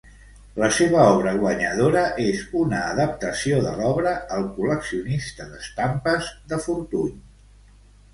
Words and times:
La 0.61 0.67
seva 0.75 1.01
obra 1.15 1.33
guanyadora 1.41 2.01
és 2.23 2.39
una 2.61 2.79
adaptació 2.93 3.59
de 3.65 3.73
l'obra 3.81 4.13
"El 4.39 4.47
col·leccionista 4.55 5.47
d'estampes", 5.53 6.33
de 6.55 6.61
Fortuny. 6.65 7.13